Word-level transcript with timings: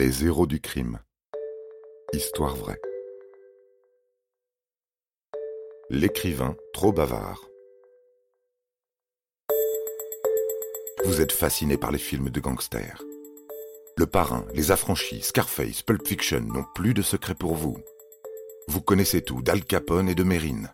Les 0.00 0.24
héros 0.24 0.46
du 0.46 0.60
crime. 0.60 1.00
Histoire 2.12 2.54
vraie. 2.54 2.80
L'écrivain 5.90 6.54
trop 6.72 6.92
bavard. 6.92 7.44
Vous 11.04 11.20
êtes 11.20 11.32
fasciné 11.32 11.76
par 11.76 11.90
les 11.90 11.98
films 11.98 12.30
de 12.30 12.38
gangsters. 12.38 13.02
Le 13.96 14.06
Parrain, 14.06 14.46
Les 14.54 14.70
Affranchis, 14.70 15.22
Scarface, 15.22 15.82
Pulp 15.82 16.06
Fiction 16.06 16.42
n'ont 16.42 16.66
plus 16.76 16.94
de 16.94 17.02
secret 17.02 17.34
pour 17.34 17.56
vous. 17.56 17.76
Vous 18.68 18.80
connaissez 18.80 19.22
tout 19.22 19.42
d'Al 19.42 19.64
Capone 19.64 20.08
et 20.08 20.14
de 20.14 20.22
Mérine. 20.22 20.70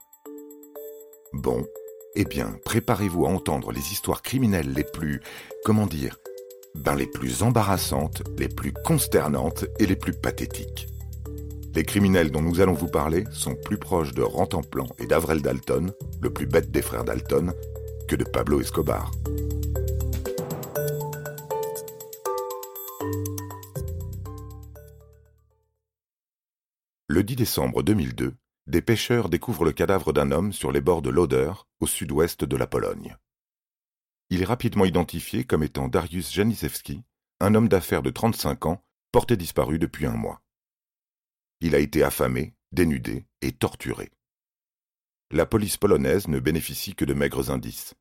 Bon, 1.32 1.66
eh 2.14 2.26
bien, 2.26 2.58
préparez-vous 2.66 3.24
à 3.24 3.30
entendre 3.30 3.72
les 3.72 3.90
histoires 3.90 4.20
criminelles 4.20 4.74
les 4.74 4.84
plus, 4.84 5.22
comment 5.64 5.86
dire, 5.86 6.18
ben 6.74 6.94
les 6.94 7.06
plus 7.06 7.42
embarrassantes, 7.42 8.22
les 8.38 8.48
plus 8.48 8.72
consternantes 8.72 9.64
et 9.78 9.86
les 9.86 9.96
plus 9.96 10.12
pathétiques. 10.12 10.88
Les 11.74 11.82
criminels 11.82 12.30
dont 12.30 12.42
nous 12.42 12.60
allons 12.60 12.72
vous 12.72 12.88
parler 12.88 13.24
sont 13.32 13.54
plus 13.54 13.78
proches 13.78 14.14
de 14.14 14.22
Rantanplan 14.22 14.86
et 14.98 15.06
d'Avrel 15.06 15.42
Dalton, 15.42 15.92
le 16.22 16.30
plus 16.30 16.46
bête 16.46 16.70
des 16.70 16.82
frères 16.82 17.04
Dalton, 17.04 17.52
que 18.06 18.16
de 18.16 18.24
Pablo 18.24 18.60
Escobar. 18.60 19.10
Le 27.08 27.22
10 27.22 27.36
décembre 27.36 27.82
2002, 27.82 28.34
des 28.66 28.82
pêcheurs 28.82 29.28
découvrent 29.28 29.64
le 29.64 29.72
cadavre 29.72 30.12
d'un 30.12 30.30
homme 30.32 30.52
sur 30.52 30.72
les 30.72 30.80
bords 30.80 31.02
de 31.02 31.10
l'Oder, 31.10 31.52
au 31.80 31.86
sud-ouest 31.86 32.44
de 32.44 32.56
la 32.56 32.66
Pologne. 32.66 33.16
Il 34.34 34.42
est 34.42 34.46
rapidement 34.46 34.84
identifié 34.84 35.44
comme 35.44 35.62
étant 35.62 35.86
Darius 35.86 36.32
Janisewski, 36.32 37.04
un 37.38 37.54
homme 37.54 37.68
d'affaires 37.68 38.02
de 38.02 38.10
35 38.10 38.66
ans, 38.66 38.84
porté 39.12 39.36
disparu 39.36 39.78
depuis 39.78 40.06
un 40.06 40.16
mois. 40.16 40.42
Il 41.60 41.76
a 41.76 41.78
été 41.78 42.02
affamé, 42.02 42.52
dénudé 42.72 43.26
et 43.42 43.52
torturé. 43.52 44.10
La 45.30 45.46
police 45.46 45.76
polonaise 45.76 46.26
ne 46.26 46.40
bénéficie 46.40 46.96
que 46.96 47.04
de 47.04 47.14
maigres 47.14 47.52
indices. 47.52 47.94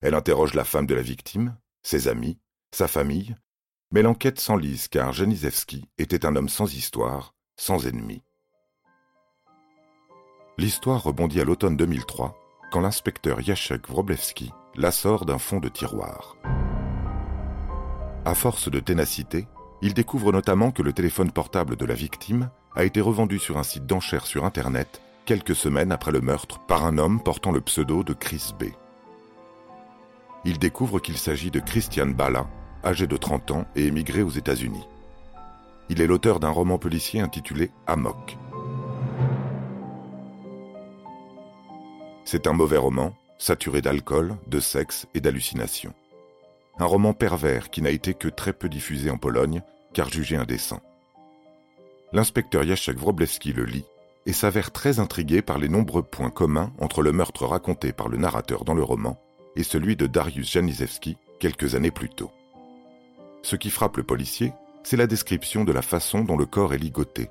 Elle 0.00 0.16
interroge 0.16 0.54
la 0.54 0.64
femme 0.64 0.88
de 0.88 0.96
la 0.96 1.02
victime, 1.02 1.56
ses 1.84 2.08
amis, 2.08 2.40
sa 2.74 2.88
famille, 2.88 3.36
mais 3.92 4.02
l'enquête 4.02 4.40
s'enlise 4.40 4.88
car 4.88 5.12
Janisewski 5.12 5.88
était 5.96 6.26
un 6.26 6.34
homme 6.34 6.48
sans 6.48 6.74
histoire, 6.74 7.36
sans 7.56 7.86
ennemis. 7.86 8.24
L'histoire 10.58 11.04
rebondit 11.04 11.40
à 11.40 11.44
l'automne 11.44 11.76
2003, 11.76 12.36
quand 12.70 12.80
l'inspecteur 12.80 13.40
Jacek 13.40 13.88
Wroblewski 13.88 14.52
la 14.76 14.90
sort 14.92 15.24
d'un 15.24 15.38
fond 15.38 15.58
de 15.58 15.68
tiroir. 15.68 16.36
À 18.24 18.34
force 18.34 18.70
de 18.70 18.78
ténacité, 18.78 19.48
il 19.82 19.94
découvre 19.94 20.32
notamment 20.32 20.70
que 20.70 20.82
le 20.82 20.92
téléphone 20.92 21.32
portable 21.32 21.76
de 21.76 21.84
la 21.84 21.94
victime 21.94 22.50
a 22.74 22.84
été 22.84 23.00
revendu 23.00 23.38
sur 23.38 23.58
un 23.58 23.62
site 23.62 23.86
d'enchères 23.86 24.26
sur 24.26 24.44
Internet 24.44 25.02
quelques 25.24 25.56
semaines 25.56 25.92
après 25.92 26.12
le 26.12 26.20
meurtre 26.20 26.58
par 26.60 26.86
un 26.86 26.96
homme 26.96 27.20
portant 27.22 27.52
le 27.52 27.60
pseudo 27.60 28.02
de 28.02 28.14
Chris 28.14 28.54
B. 28.58 28.64
Il 30.44 30.58
découvre 30.58 31.00
qu'il 31.00 31.18
s'agit 31.18 31.50
de 31.50 31.60
Christian 31.60 32.06
Bala, 32.06 32.46
âgé 32.84 33.06
de 33.06 33.16
30 33.16 33.50
ans 33.50 33.66
et 33.76 33.86
émigré 33.86 34.22
aux 34.22 34.30
États-Unis. 34.30 34.86
Il 35.90 36.00
est 36.00 36.06
l'auteur 36.06 36.40
d'un 36.40 36.50
roman 36.50 36.78
policier 36.78 37.20
intitulé 37.20 37.70
Amok. 37.86 38.38
C'est 42.30 42.46
un 42.46 42.52
mauvais 42.52 42.76
roman, 42.76 43.14
saturé 43.38 43.80
d'alcool, 43.80 44.36
de 44.48 44.60
sexe 44.60 45.06
et 45.14 45.20
d'hallucinations. 45.22 45.94
Un 46.78 46.84
roman 46.84 47.14
pervers 47.14 47.70
qui 47.70 47.80
n'a 47.80 47.88
été 47.88 48.12
que 48.12 48.28
très 48.28 48.52
peu 48.52 48.68
diffusé 48.68 49.08
en 49.08 49.16
Pologne, 49.16 49.62
car 49.94 50.10
jugé 50.10 50.36
indécent. 50.36 50.82
L'inspecteur 52.12 52.64
Jacek 52.64 52.98
Wroblewski 52.98 53.54
le 53.54 53.64
lit 53.64 53.86
et 54.26 54.34
s'avère 54.34 54.72
très 54.72 55.00
intrigué 55.00 55.40
par 55.40 55.56
les 55.56 55.70
nombreux 55.70 56.02
points 56.02 56.28
communs 56.28 56.70
entre 56.80 57.00
le 57.00 57.12
meurtre 57.12 57.46
raconté 57.46 57.94
par 57.94 58.10
le 58.10 58.18
narrateur 58.18 58.64
dans 58.64 58.74
le 58.74 58.82
roman 58.82 59.18
et 59.56 59.62
celui 59.62 59.96
de 59.96 60.06
Darius 60.06 60.52
Janisewski 60.52 61.16
quelques 61.40 61.76
années 61.76 61.90
plus 61.90 62.10
tôt. 62.10 62.30
Ce 63.40 63.56
qui 63.56 63.70
frappe 63.70 63.96
le 63.96 64.04
policier, 64.04 64.52
c'est 64.82 64.98
la 64.98 65.06
description 65.06 65.64
de 65.64 65.72
la 65.72 65.80
façon 65.80 66.24
dont 66.24 66.36
le 66.36 66.44
corps 66.44 66.74
est 66.74 66.78
ligoté, 66.78 67.30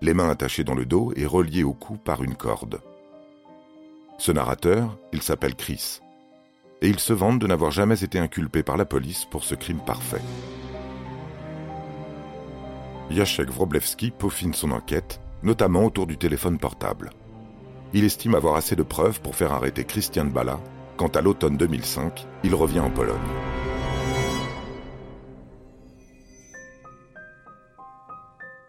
les 0.00 0.14
mains 0.14 0.30
attachées 0.30 0.62
dans 0.62 0.76
le 0.76 0.86
dos 0.86 1.12
et 1.16 1.26
reliées 1.26 1.64
au 1.64 1.72
cou 1.72 1.96
par 1.96 2.22
une 2.22 2.36
corde. 2.36 2.80
Ce 4.18 4.32
narrateur, 4.32 4.98
il 5.12 5.22
s'appelle 5.22 5.54
Chris. 5.54 6.00
Et 6.82 6.88
il 6.88 6.98
se 6.98 7.12
vante 7.12 7.38
de 7.38 7.46
n'avoir 7.46 7.70
jamais 7.70 8.02
été 8.02 8.18
inculpé 8.18 8.64
par 8.64 8.76
la 8.76 8.84
police 8.84 9.24
pour 9.24 9.44
ce 9.44 9.54
crime 9.54 9.80
parfait. 9.80 10.20
Jacek 13.10 13.48
Wroblewski 13.50 14.10
peaufine 14.10 14.54
son 14.54 14.72
enquête, 14.72 15.20
notamment 15.44 15.84
autour 15.84 16.08
du 16.08 16.18
téléphone 16.18 16.58
portable. 16.58 17.10
Il 17.94 18.04
estime 18.04 18.34
avoir 18.34 18.56
assez 18.56 18.74
de 18.74 18.82
preuves 18.82 19.20
pour 19.20 19.36
faire 19.36 19.52
arrêter 19.52 19.84
Christian 19.84 20.26
Bala 20.26 20.58
quand 20.96 21.16
à 21.16 21.20
l'automne 21.20 21.56
2005, 21.56 22.26
il 22.42 22.56
revient 22.56 22.80
en 22.80 22.90
Pologne. 22.90 23.16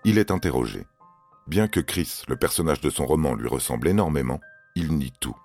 Il 0.06 0.20
est 0.20 0.30
interrogé. 0.30 0.86
Bien 1.48 1.68
que 1.68 1.80
Chris, 1.80 2.22
le 2.28 2.36
personnage 2.36 2.82
de 2.82 2.92
son 2.92 3.08
roman, 3.08 3.34
lui 3.34 3.48
ressemble 3.48 3.88
énormément, 3.88 4.40
il 4.76 4.94
nie 4.94 5.12
tout. 5.20 5.38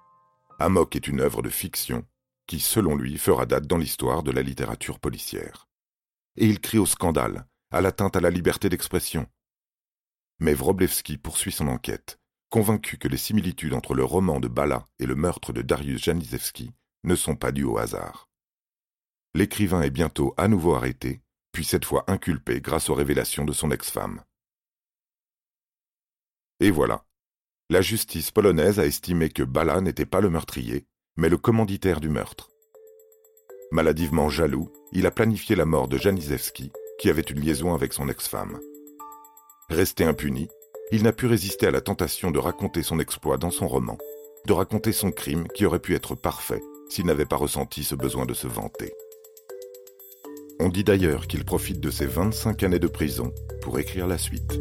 Amok 0.59 0.97
est 0.97 1.09
une 1.09 1.21
œuvre 1.21 1.43
de 1.43 1.51
fiction 1.51 2.07
qui, 2.47 2.61
selon 2.61 2.97
lui, 2.97 3.19
fera 3.19 3.47
date 3.47 3.67
dans 3.67 3.79
l'histoire 3.79 4.23
de 4.23 4.31
la 4.31 4.43
littérature 4.43 5.01
policière. 5.01 5.69
Et 6.37 6.47
il 6.47 6.61
crie 6.61 6.79
au 6.79 6.87
scandale, 6.87 7.47
à 7.71 7.81
l'atteinte 7.81 8.17
à 8.17 8.21
la 8.21 8.31
liberté 8.31 8.69
d'expression. 8.69 9.27
Mais 10.41 10.55
Wroblewski 10.55 11.17
poursuit 11.17 11.53
son 11.53 11.69
enquête, 11.69 12.19
convaincu 12.51 12.99
que 12.99 13.09
les 13.09 13.17
similitudes 13.17 13.75
entre 13.75 13.95
le 13.95 14.05
roman 14.05 14.41
de 14.41 14.49
Bala 14.49 14.85
et 14.99 15.07
le 15.07 15.15
meurtre 15.15 15.53
de 15.53 15.63
Darius 15.63 16.03
Janisewski 16.03 16.73
ne 17.05 17.17
sont 17.17 17.37
pas 17.37 17.53
dues 17.53 17.65
au 17.65 17.79
hasard. 17.79 18.29
L'écrivain 19.35 19.83
est 19.83 19.91
bientôt 19.91 20.35
à 20.37 20.49
nouveau 20.49 20.75
arrêté, 20.75 21.21
puis 21.53 21.65
cette 21.65 21.85
fois 21.85 22.05
inculpé 22.09 22.61
grâce 22.61 22.91
aux 22.91 22.95
révélations 22.95 23.45
de 23.45 23.53
son 23.53 23.71
ex-femme. 23.71 24.23
Et 26.61 26.71
voilà, 26.71 27.05
la 27.75 27.83
justice 27.83 28.31
polonaise 28.31 28.79
a 28.79 28.87
estimé 28.87 29.31
que 29.31 29.43
Bala 29.43 29.81
n'était 29.81 30.07
pas 30.07 30.21
le 30.21 30.31
meurtrier, 30.31 30.87
mais 31.17 31.29
le 31.29 31.37
commanditaire 31.37 31.99
du 31.99 32.09
meurtre. 32.09 32.49
Maladivement 33.73 34.29
jaloux, 34.29 34.71
il 34.93 35.07
a 35.07 35.11
planifié 35.11 35.57
la 35.57 35.65
mort 35.65 35.89
de 35.89 35.99
Janisewski, 35.99 36.71
qui 37.01 37.11
avait 37.11 37.23
une 37.23 37.41
liaison 37.41 37.75
avec 37.75 37.93
son 37.93 38.09
ex-femme. 38.09 38.61
Resté 39.71 40.05
impuni, 40.05 40.47
il 40.93 41.03
n'a 41.03 41.13
pu 41.13 41.27
résister 41.27 41.67
à 41.67 41.73
la 41.73 41.81
tentation 41.81 42.31
de 42.31 42.39
raconter 42.39 42.85
son 42.85 43.01
exploit 43.01 43.39
dans 43.39 43.51
son 43.51 43.67
roman, 43.67 43.99
de 44.47 44.53
raconter 44.53 44.93
son 44.93 45.11
crime 45.11 45.49
qui 45.49 45.67
aurait 45.67 45.81
pu 45.81 45.97
être 45.97 46.15
parfait 46.15 46.63
s'il 46.89 47.07
n'avait 47.07 47.27
pas 47.27 47.35
ressenti 47.35 47.83
ce 47.83 47.97
besoin 47.97 48.25
de 48.25 48.35
se 48.35 48.47
vanter. 48.47 48.93
On 50.61 50.69
dit 50.69 50.85
d'ailleurs 50.85 51.27
qu'il 51.27 51.45
profite 51.45 51.81
de 51.81 51.91
ses 51.91 52.07
25 52.07 52.63
années 52.63 52.79
de 52.79 52.87
prison 52.87 53.35
pour 53.63 53.81
écrire 53.81 54.07
la 54.07 54.17
suite. 54.17 54.61